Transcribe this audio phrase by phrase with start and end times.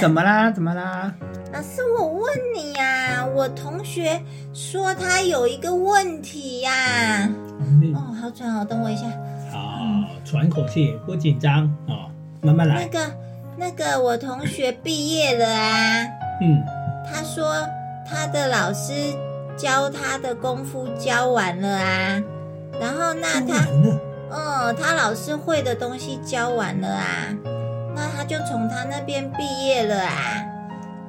[0.00, 0.50] 怎么啦？
[0.50, 1.12] 怎么啦？
[1.52, 4.18] 老师，我问你呀、我同学
[4.54, 7.28] 说他有一个问题呀、
[7.80, 9.06] 你哦，好喘哦，等我一下。
[9.52, 9.60] 好，
[10.24, 12.86] 喘口气，不紧张哦，慢慢来。
[12.86, 13.14] 那个，
[13.58, 16.06] 那个，我同学毕业了啊，
[16.40, 16.62] 嗯，
[17.06, 17.54] 他说
[18.08, 18.92] 他的老师
[19.54, 22.22] 教他的功夫教完了啊，
[22.80, 23.66] 然后那他，
[24.30, 27.36] 嗯，他老师会的东西教完了啊，
[27.94, 30.44] 那他就从他那边毕业了啊。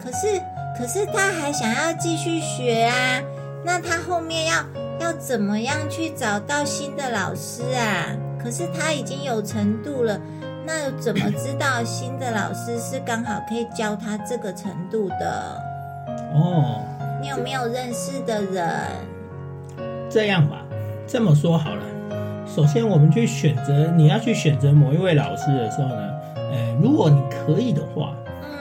[0.04, 0.42] 可是，
[0.78, 3.22] 可是他还想要继续学啊，
[3.64, 4.66] 那他后面要
[5.00, 8.08] 要怎么样去找到新的老师啊？
[8.42, 10.20] 可是他已经有程度了，
[10.66, 15.62] 那又怎么知道新的老师是刚好可以教他这个程度的？
[16.34, 16.82] 哦，
[17.22, 18.66] 你有没有认识的人？
[20.10, 20.64] 这样吧，
[21.06, 21.84] 这么说好了。
[22.48, 26.10] 首先，我们去选择，你要去选择某一位老师的时候呢，
[26.52, 28.14] 呃，如果你可以的话，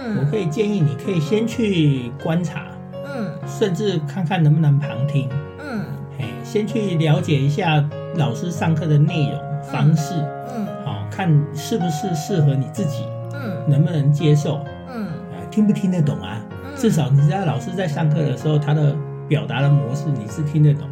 [0.05, 0.17] 嗯。
[0.19, 2.67] 我可嗯以建议你可以先去观察，
[3.05, 3.31] 嗯。
[3.47, 5.85] 甚至看看能不能旁听，嗯。
[6.19, 7.85] 哎，先去了解一下
[8.17, 10.15] 老师上课的内容方式，
[10.55, 13.53] 嗯好、看是不是适合你自己，嗯。
[13.69, 15.06] 能不能接受，嗯。
[15.33, 16.41] 呃，听不听得懂啊？
[16.50, 18.95] 嗯，至少你知道老师在上课的时候，他的
[19.29, 20.89] 表达的模式你是听得懂，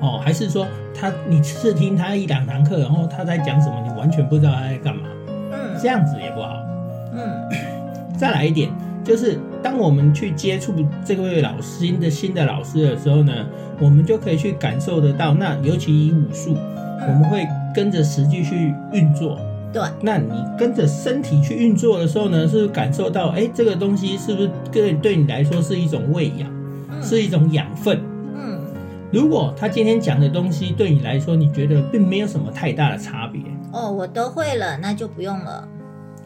[0.00, 5.05] 哦，还是说他你试听他一两堂课，然后他在讲什么，你完全不知道他在干嘛，嗯
[5.80, 6.62] 这样子也不好。
[7.12, 7.30] 嗯
[8.18, 8.70] 再来一点，
[9.04, 10.72] 就是当我们去接触
[11.04, 13.32] 这位老师新的新的老师的时候呢，
[13.78, 15.34] 我们就可以去感受得到。
[15.34, 16.56] 那尤其以武术，
[17.06, 19.38] 我们会跟着实际去运作。
[19.72, 26.48] 对，那你跟着身体去运作的时候呢，是是感受到，哎，这个东西是不是对对你来说是一种喂养，
[26.90, 28.00] 嗯是一种养分？
[29.12, 33.40] 嗯如果他今天讲的东西对你来说，你觉得并没有什么太大的差别，
[33.72, 35.66] 哦，我都会了，那就不用了。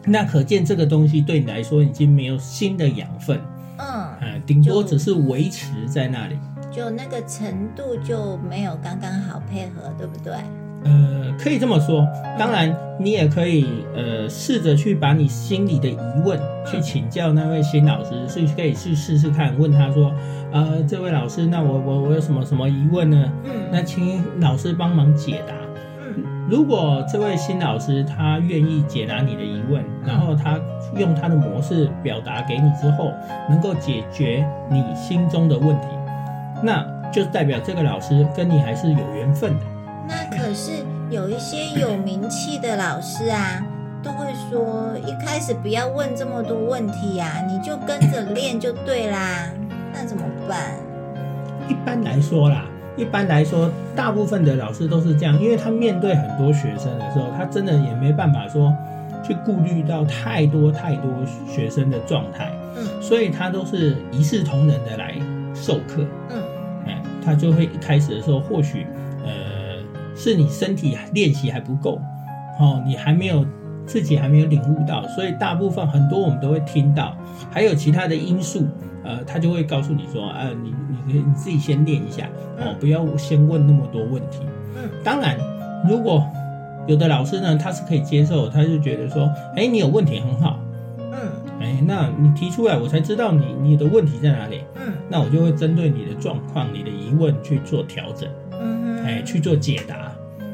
[0.03, 3.39] 那可见这个东西对你来说已经没有新的养分，
[3.77, 3.85] 嗯，
[4.19, 6.35] 呃，顶多只是维持在那里。
[6.71, 10.33] 就那个程度就没有刚刚好配合，对不对？
[10.83, 12.07] 呃，可以这么说。
[12.37, 20.11] 当然，你也可以呃试着去把你心里的疑问去请教那位新老师，是可以去试试看，问他说，
[20.51, 23.31] 呃，这位老师，那我我我有什么什么疑问呢？
[23.45, 25.53] 嗯那请老师帮忙解答。
[25.99, 30.59] 嗯如果这位新老师他愿意解答你的疑问，然后他
[30.97, 33.11] 用他的模式表达给你之后，
[33.49, 35.87] 能够解决你心中的问题，
[36.61, 39.65] 那就代表这个老师跟你还是有缘分的。
[40.07, 43.63] 那可是有一些有名气的老师啊，
[44.03, 49.49] 都会说一开始不要问这么多问题呀、你就跟着练就对啦。
[49.93, 50.71] 那怎么办？
[51.67, 52.65] 一般来说啦，
[52.97, 58.75] 一般来说，大部分的老师都是这样，因为他面对很多学生的时候，他真的也没办法说
[59.23, 61.09] 去顾虑到太多太多
[61.47, 65.15] 学生的状态，嗯所以他都是一视同仁的来
[65.53, 66.05] 授课。
[66.29, 66.41] 嗯
[66.87, 69.00] 哎，他就会一开始的时候，或许呃
[70.23, 71.99] 是你身体练习还不够，
[72.59, 73.43] 哦，你还没有
[73.87, 77.17] 自己还没有领悟到，所以大部分很多我们都会听到，
[77.49, 78.67] 还有其他的因素，
[79.03, 80.75] 呃，他就会告诉你说，啊，你
[81.07, 82.25] 你你自己先练一下，
[82.59, 84.41] 哦嗯，不要先问那么多问题。
[84.75, 84.87] 嗯。
[85.03, 85.35] 当然，
[85.89, 86.23] 如果
[86.85, 90.59] 有的老师呢，他是可以接受，他就觉得说，哎，你有问题很好，
[90.99, 91.17] 嗯。
[91.59, 94.61] 哎，那你提出来，我才知道你你的问题在哪里。
[94.75, 94.93] 嗯。
[95.09, 100.10] 那我就会针对你的状况、你的疑问去做调整，嗯哼，哎，去做解答，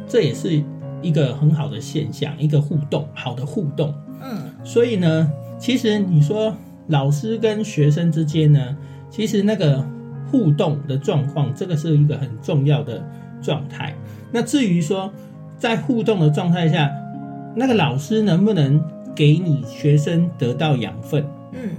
[0.08, 0.64] 这也是
[1.02, 3.94] 一个很好的现象，一个互动，好的互动。
[4.24, 6.56] 嗯所以呢，其实你说
[6.88, 8.76] 老师跟学生之间呢，
[9.10, 9.86] 其实那个
[10.32, 13.02] 互动的状况，这个是一个很重要的
[13.42, 13.94] 状态。
[14.32, 15.12] 那至于说
[15.58, 16.92] 在互动的状态下，
[17.56, 18.84] 那个老师能不能
[19.16, 21.26] 给你学生得到养分？
[21.54, 21.70] 嗯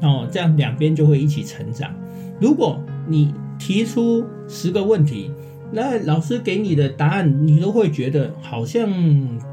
[0.00, 1.94] 哦，这样两边就会一起成长。
[2.40, 5.30] 如果你提出十个问题，
[5.74, 8.88] 那老师给你的答案，你都会觉得好像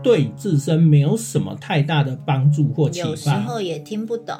[0.04, 3.30] 对自身没有什么太大的帮助或启发有时。
[3.30, 4.38] 候也听不懂。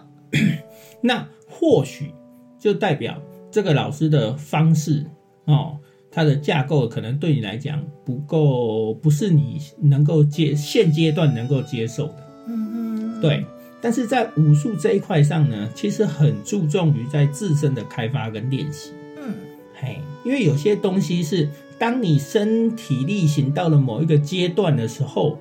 [1.02, 2.14] 那或许
[2.60, 3.20] 就代表
[3.50, 5.04] 这个老师的方式
[5.46, 5.78] 哦，
[6.12, 12.28] 他的架构可能对你来讲不够，不是你能够接现阶段能够接受的。
[12.48, 13.44] 嗯嗯，对，
[13.82, 18.92] 但是在武术这一块上呢，其实很注重于在自身的开发跟练习。
[19.18, 19.34] 嗯
[19.74, 21.50] 嘿，因为有些东西是
[21.82, 25.36] 当你身体力行到了某一个阶段的时候，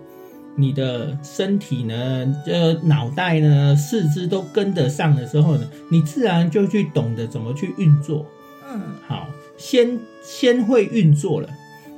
[0.56, 8.25] 你的身体呢，呃，脑袋呢，四肢都跟得上的时候呢，你自然就去懂得怎么去运作。
[8.72, 9.28] 嗯好，
[9.58, 11.48] 先先会运作了，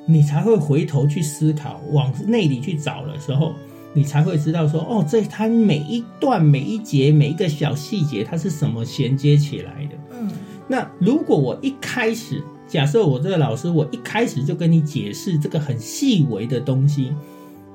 [0.06, 3.54] 你才会回头去思考，往内里去找的时候，
[3.94, 9.96] 你才会知道说，哦，这它每一段、每一节、每一个小细节，它是什么衔接起来的。
[10.20, 10.28] 嗯
[10.66, 12.42] 那如果我一开始，
[12.72, 17.12] 假设我这个老师，我一开始就跟你解释这个很细微的东西，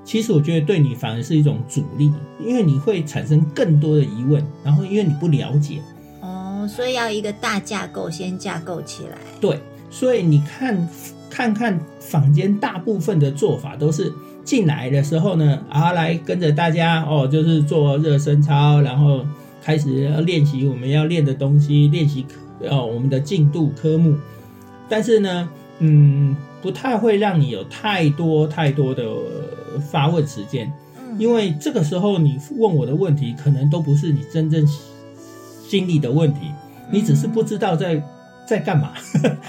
[0.04, 2.12] 其实我觉得对你反而是一种阻力，
[2.44, 5.84] 因为你会产生更多的疑问，然后因为你不了解，
[6.20, 9.20] 哦，所以要一个大架构先架构起来。
[9.40, 9.60] 对，
[9.92, 10.90] 所以你看
[11.30, 14.12] 看看坊间大部分的做法都是
[14.44, 19.24] 进来的时候呢，啊，来跟着大家哦，就是做热身操，然后
[19.62, 22.26] 开始要练习我们要练的东西，练习
[22.68, 24.16] 哦我们的进度科目，
[24.90, 25.50] 但是呢，
[25.80, 34.66] 嗯，不太会让你有太多太多的呃发问时间，嗯，因为这个时候你问我的问题，可能都不是你真正
[35.68, 36.52] 心里的问题，
[36.92, 38.02] 你只是不知道在
[38.46, 38.94] 在干嘛。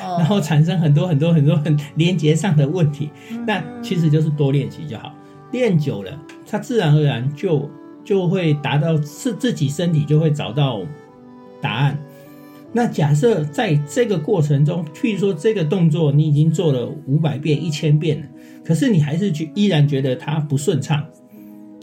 [0.02, 3.10] 哦 然后产生很多很多很多很连接上的问题。
[3.30, 5.12] 嗯那其实就是多练习就好，
[5.52, 7.70] 练久了，它自然而然就
[8.04, 10.80] 就会达到是自己身体就会找到
[11.60, 11.96] 答案。
[12.72, 18.26] 那假设在这个过程中，譬如说这个动作你已经做了五百遍、一千遍了，
[18.62, 21.04] 可是你还是觉依然觉得它不顺畅，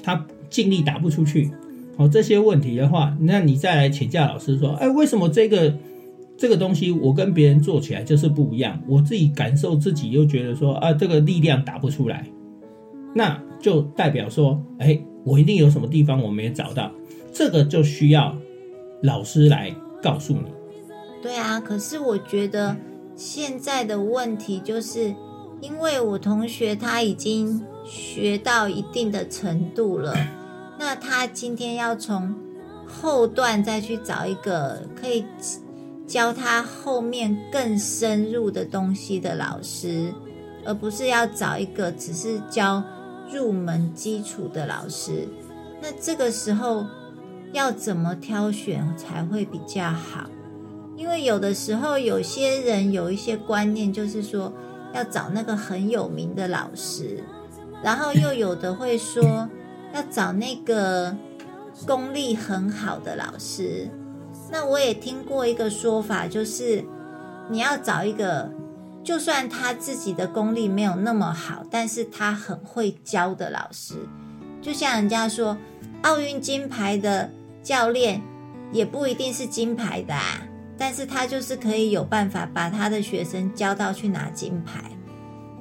[0.03, 1.49] 它尽力打不出去，
[1.97, 5.75] 哦，这些问题的话，那你再来请教老师说，哎，为什么这个
[6.37, 8.79] 这个东西我跟别人做起来就是不一样？
[8.87, 12.27] 我自己感受自己又觉得说啊，这个力量打不出来，
[13.15, 16.91] 那就代表说，哎，我一定有什么地方我没有找到，
[17.33, 18.37] 这个就需要
[19.01, 19.73] 老师来
[20.03, 20.54] 告诉你。
[21.25, 22.77] 对啊，可是我觉得
[23.15, 25.15] 现在的问题就是，
[25.59, 30.15] 因为我同学他已经学到一定的程度了，
[30.77, 32.35] 那他今天要从
[32.85, 35.25] 后段再去找一个可以
[36.05, 40.13] 教他后面更深入的东西的老师，
[40.63, 42.83] 而不是要找一个只是教
[43.33, 45.27] 入门基础的老师。
[45.81, 46.85] 那这个时候
[47.51, 50.29] 要怎么挑选才会比较好？
[50.95, 54.51] 因为有的时候有些人有一些观念，就是说
[54.93, 57.23] 要找那个很有名的老师，
[57.83, 59.49] 然后又有的会说
[59.93, 61.15] 要找那个
[61.85, 63.89] 功力很好的老师。
[64.49, 66.83] 那我也听过一个说法，就是
[67.49, 68.49] 你要找一个，
[69.03, 73.95] 就算他自己的功力没有那么好，但是他很会教的老师。
[74.61, 75.57] 就像人家说，
[76.03, 77.29] 奥运金牌的
[77.61, 78.21] 教练
[78.71, 80.41] 也不一定是金牌的啊。
[80.77, 84.83] 但是他就是可以有办法把他的学生教到去拿金牌。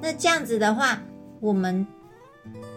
[0.01, 1.01] 那这样子的话，
[1.39, 1.85] 我们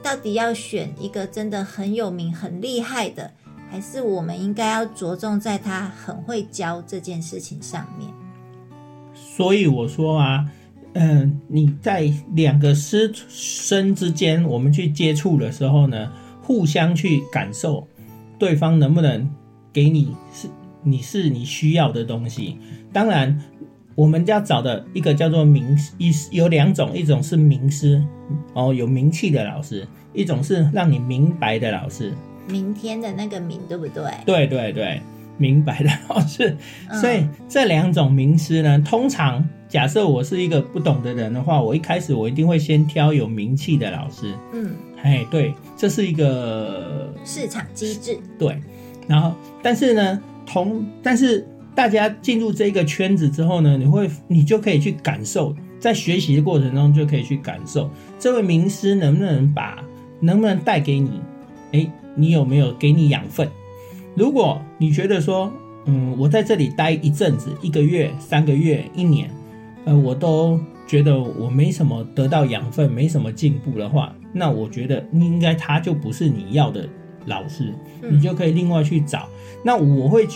[0.03, 3.31] 到底要选一个真的很有名、很厉害的，
[3.71, 8.09] 还是我们应该要着重在他很会教这件事情上面？
[9.15, 10.45] 所以我说啊，
[10.95, 16.11] 嗯、你在两个师生之间，我们去接触的时候呢，
[16.41, 17.87] 互相去感受
[18.39, 19.29] 对方能不能
[19.73, 20.49] 给你是
[20.83, 22.59] 你是你需要的东西。
[22.93, 23.41] 当然，
[23.95, 28.03] 我们要找的一个叫做名一有两种，一种是名师
[28.55, 32.13] 哦，有名气的老师；一种是让你明白的老师。
[32.49, 34.05] 明天的那个明，对不对？
[34.25, 35.01] 对对对，
[35.37, 36.57] 明白的老师。
[36.89, 44.33] 嗯所以这两种名师呢，通常假设我是一个不懂的人的话，我一开始我一定会先挑有名气的老师。
[44.55, 48.59] 嗯，哎，对，这是一个市场机制，对。
[49.07, 59.85] 然后，但是呢，同但是大家进入这一个圈子之后呢，你会你就可以去感受，在学习的过程中就可以去感受这位名师能不能把
[60.21, 61.21] 能不能带给你，
[61.73, 63.49] 哎，你有没有给你养分？
[64.17, 65.53] 如果你觉得说，
[65.85, 69.31] 嗯，我在这里待一阵子，一个月、三个月、一年，
[69.85, 76.89] 呃，我都觉得我没什么得到养分，没什么进步的话，那我觉得应该他就不是你要的
[77.29, 78.17] 老师，嗯。
[78.17, 79.29] 你就可以另外去找。
[79.65, 80.27] 那我会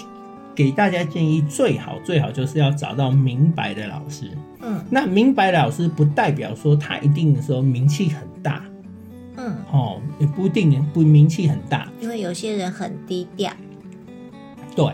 [0.55, 4.31] 给大家建议，最好最好就是要找到明白的老师。
[4.61, 4.83] 嗯。
[4.89, 8.65] 那明白的老师不代表说他一定说名气很大。
[9.35, 13.51] 嗯，哦，也不一定不名气很大，因为有些人很低调，
[14.77, 14.87] 对。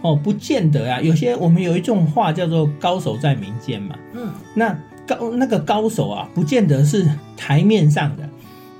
[0.00, 1.00] 哦，不见得啊。
[1.00, 4.32] 有些我们有一种话叫做“高手在民间”嘛，嗯。
[4.56, 7.06] 那高那个高手啊，不见得是
[7.36, 8.28] 台面上的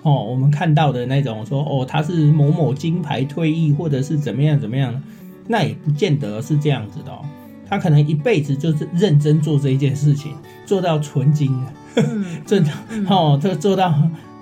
[0.03, 5.01] 哦，我们看到的那种说哦，他是某某金牌退役，或者是怎么样怎么样，
[5.49, 7.25] 那也不见得是这样子的哦。
[7.69, 10.33] 他可能一辈子就是认真做这一件事情，
[10.67, 13.95] 做到纯金的，嗯 做到嗯哦，这做到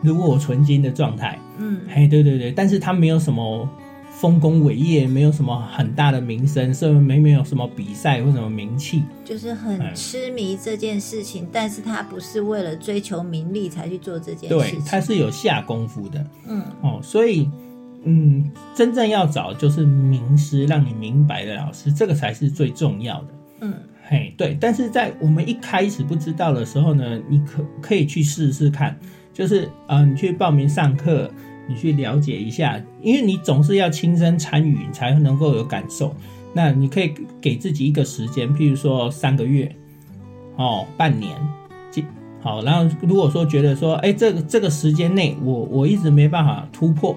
[0.02, 1.38] 如果纯金的状态。
[1.58, 3.68] 嗯嘿，对对对，但是他没有什么
[4.10, 9.02] 丰功伟业，没有什么很大的名声，甚至没没有什么比赛或什么名气。
[9.24, 14.84] 就是很痴迷这件事情，但是他不是为了追求名利才去做这件事，情。
[14.84, 16.26] 他是有下功夫的。
[16.46, 17.48] 嗯哦，所以，
[18.04, 23.28] 嗯，真正要找就是名师，让你明白的老师，这个才是最重要的。
[23.60, 23.74] 嗯
[24.06, 24.56] 嘿，对。
[24.60, 28.98] 但是在我们一开始不知道的时候呢，你可可以去试试看，
[29.32, 31.30] 就是呃，你去报名上课，
[31.70, 36.12] 你去了解一下，因为你总是要亲身参与，你才能够有感受。
[36.52, 39.72] 那你可以给自己一个时间，譬如说三个月，
[40.56, 41.36] 哦，半年，
[41.92, 42.04] 几
[42.42, 42.60] 好。
[42.64, 47.16] 然后如果说觉得说，哎，这个这个时间内我我一直没办法突破，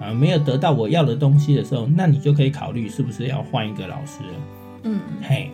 [0.00, 4.34] 啊、没有得到我要的东西的时候，那你就可以考虑是不是要换一个老师了。
[4.84, 5.50] 嗯嘿，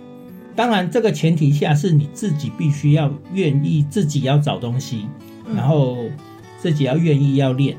[0.55, 5.09] 当然这个前提下是你自己必须要愿意自己要找东西，
[5.49, 5.97] 嗯然后
[6.59, 7.77] 自己要愿意要练。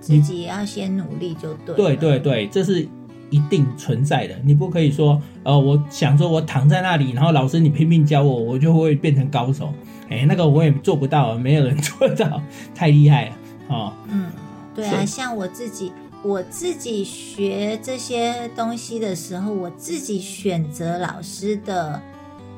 [0.00, 1.74] 自己也要先努力就对。
[1.74, 2.86] 对对对，这是
[3.30, 4.34] 一定存在的。
[4.44, 9.72] 你不可以说，呃，我想说我躺在那里，然后老师你拼命教我，我就会变成高手。
[10.08, 12.40] 哎，那个我也做不到，没有人做到，
[12.74, 13.36] 太厉害了
[13.68, 13.92] 哦。
[14.08, 14.30] 嗯，
[14.74, 15.90] 对啊，像我自己，
[16.22, 22.00] 我自己学这些东西的时候，我自己选择老师的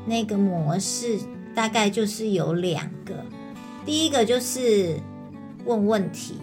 [0.05, 1.19] 那个模式，
[1.55, 3.15] 大概就是有两个。
[3.87, 4.97] 第一个就是
[5.65, 6.35] 问问题，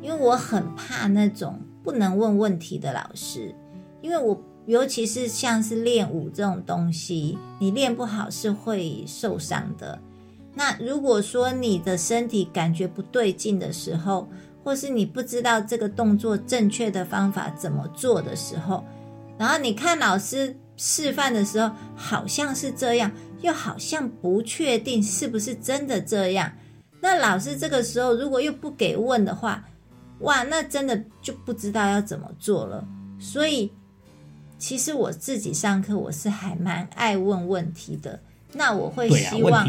[0.00, 3.54] 因为我很怕那种不能问问题的老师，
[4.00, 9.98] 因为我尤其是像是练舞这种东西，你练不好是会受伤的。
[10.54, 14.28] 那如果说你的身体感觉不对劲的时候，
[14.64, 18.84] 或是你不知道这个动作正确的方法怎么做的时候，
[19.38, 26.52] 然后你看老师示范的时候，好像是这样，又好像不确定是不是真的这样。
[27.00, 29.64] 那老师这个时候如果又不给问的话，
[30.20, 32.86] 哇，那真的就不知道要怎么做了。
[33.18, 33.72] 所以，
[34.58, 38.20] 其实我自己上课我是还蛮爱问问题的。
[38.52, 39.64] 那我会希望。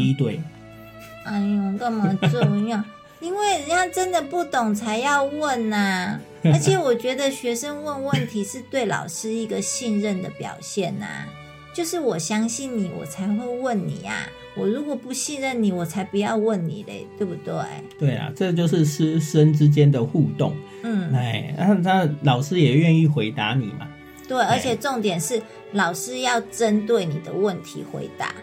[1.24, 2.84] 哎呦，干嘛这样？
[3.20, 11.26] 因为人家真的不懂才要问呐、而且我觉得学生问问题是对老师一个信任的表现呐、
[11.74, 14.26] 就是我相信你，我才会问你呀、
[14.60, 17.54] 我如果不信任你，我才不要问你嘞，对不对？
[17.98, 20.54] 对啊，这就是师生之间的互动。
[20.82, 23.88] 嗯，哎，那那老师也愿意回答你嘛？
[24.28, 25.40] 对，而且重点是
[25.72, 28.34] 老师要针对你的问题回答，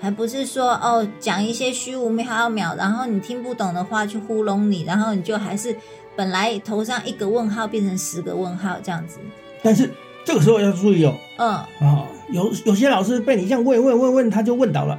[0.00, 5.76] 还不是说哦讲一些虚无缥缈，然后你听不懂的话去糊弄你，然后你就还是
[6.16, 9.18] 本来头上一个问号变成十个问号这样子。
[9.62, 9.90] 但是
[10.24, 14.98] 这个时候要注意哦，嗯啊、有有些老师被你这样问问问问，他就问倒了，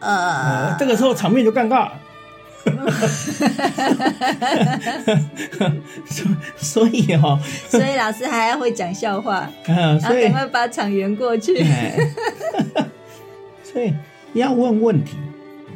[0.00, 1.92] 呃呃，，这个时候场面就尴尬了。
[6.06, 6.26] 所
[6.56, 11.56] 所以哦，所以老师还要会讲笑话，啊，然后所以赶快把场圆过去。
[11.62, 11.96] 哎，
[13.62, 13.94] 所以
[14.34, 15.16] 要问问题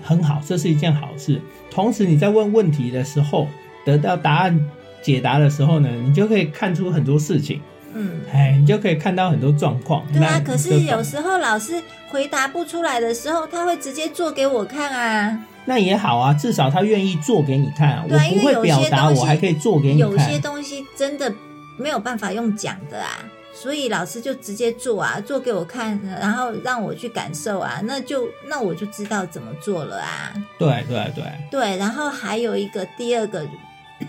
[0.02, 1.40] 很好，这是一件好事。
[1.70, 3.48] 同时你在问问题的时候，
[3.84, 4.60] 得到答案
[5.00, 7.62] 解答的时候呢，你就可以看出很多事情，
[7.94, 10.04] 嗯，哎，你就可以看到很多状况。
[10.12, 15.38] 对啊，可是有时候老师回答不出来的时候，他会直接做给我看啊。
[15.66, 18.04] 那也好啊，至少他愿意做给你看啊。
[18.06, 20.38] 对啊我不会因为有些表达，东西我还可以做给你看有些。
[20.38, 21.32] 东西真的
[21.78, 23.24] 没有办法用讲的啊，
[23.54, 30.34] 所以老师就直接做啊，做给我看，然后让我去感受啊，那就那我就知道怎么做了啊。
[30.58, 33.46] 对对对，对，然后还有一个第二个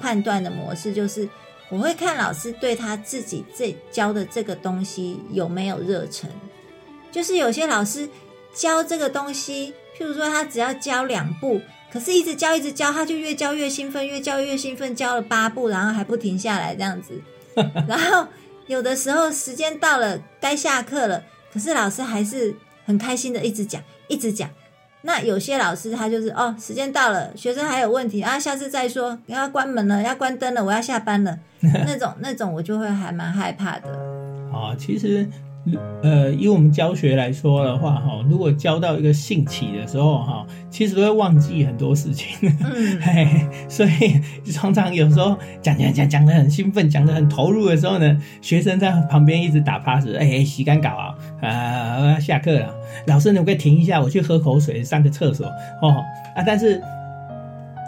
[0.01, 1.27] 判断的模式就是，
[1.70, 6.30] 我会看老师对他自己这教的这个东西有没有热忱。
[7.12, 8.08] 就是有些老师
[8.54, 17.22] 教这个东西，譬如说他只要教两步，可是一直教一直教，他就越教越兴奋，越教越兴奋，教了八步，然后还不停下来这样子。
[17.88, 18.28] 然后
[18.68, 22.54] 有的时候时间到了，该下课了，可是老师还是
[22.86, 24.50] 很开心的一直讲，一直讲。
[25.06, 33.88] 那有些老师他就是哦，时间到了，学生还有问题啊，下次再说，要关门了，要关灯了，我要下班了， 那种那种我就会还蛮害怕的。
[34.52, 35.28] 啊，其实
[36.04, 52.76] 呃，以我们教学来说的话，哈，如果教到一个兴起的时候，哈，其实会忘记很多事情，嗯 嘿，所以常常有时候讲讲讲讲的很兴奋，讲的很投入的时候呢，学生在旁边一直打 pass，哎、洗干搞啊，啊，下课了，
[53.08, 55.48] 老师你可以停一下，我去喝口水，上个厕所，
[55.82, 56.04] 哦，
[56.36, 56.82] 啊，但是。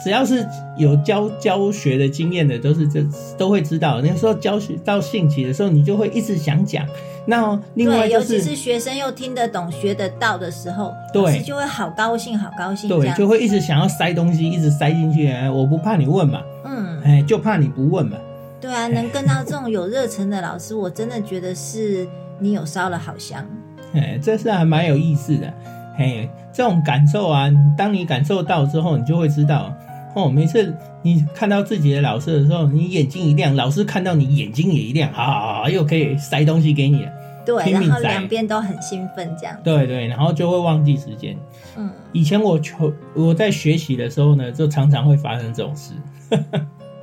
[0.04, 0.46] 只要是
[0.78, 3.04] 有教教学的经验的，都是这
[3.38, 4.00] 都会知道。
[4.02, 6.86] 那时候教学到兴起的时候，你就会一直想讲。
[7.26, 15.30] 那另外就是其是学生又听得懂、学得到的时候，对就会好高兴、好高兴对，就会一直想要塞东西，一直塞进去。
[15.30, 18.18] 哎我不怕你问嘛，嗯，哎，就怕你不问嘛。
[18.62, 22.08] 对啊，能跟到这种有热忱的老师，我真的觉得是
[22.40, 23.46] 你有烧了好香。
[23.94, 25.54] 哎，这是还蛮有意思的。
[25.98, 29.74] 嘿，这种感受啊，当你感受到之后，你就会知道。
[30.18, 37.12] 哦，每次你看到自己的老师的时候，你眼睛一亮，老师看到你眼睛也一亮，好好好，又可以塞东西给你了。
[37.46, 39.56] 对，然后两边都很兴奋，这样。
[39.64, 41.38] 对对，然后就会忘记时间。
[41.78, 45.94] 嗯，以前我求我在学习的时候呢，就常常会发生这种事。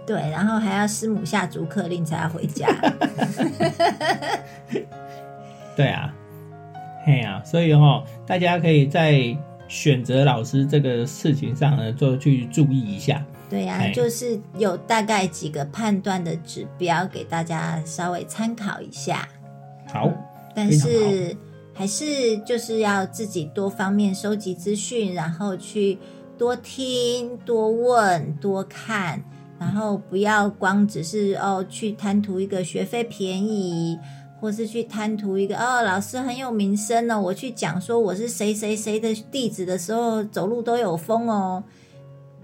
[0.05, 2.69] 对，然后还要师母下逐客令才要回家。
[5.77, 6.13] 对啊，
[7.07, 9.35] 嘿啊，所以哈、大家可以在
[9.69, 13.25] 选择老师这个事情上呢，就去注意一下。
[13.51, 19.29] 对呀、哎就是有大概几个判断的指标给大家稍微参考一下。
[19.93, 20.11] 好，
[20.55, 21.37] 但是
[21.73, 25.99] 还是就是要自己多方面收集资讯，然后去
[26.37, 29.23] 多听、多问、多看，
[29.59, 33.97] 然后不要光只是哦去贪图一个学费便宜，
[34.45, 41.65] 或是去贪图一个哦老师很有名声哦，我去讲说我是谁谁谁的弟子的时候，走路都有风哦。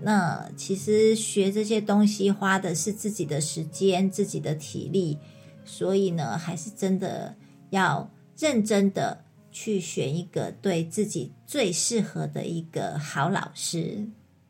[0.01, 5.19] 那其实学这些东西花的是自己的时间、自己的体力，
[5.63, 7.35] 所以呢，还是真的
[7.69, 14.09] 要认真的去选一个对自己最适合的一个好老师。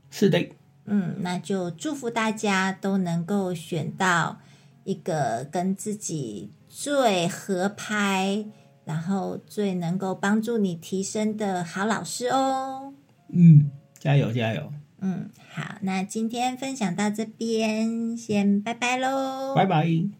[0.08, 0.38] 是的，
[0.84, 4.38] 嗯，那就祝福大家都能够选到
[4.84, 8.46] 一个跟自己最合拍，
[8.84, 12.94] 然后最能够帮助你提升的好老师哦。
[13.28, 20.19] 嗯，加油加油，嗯，好，那今天分享到这边，先拜拜喽，拜拜。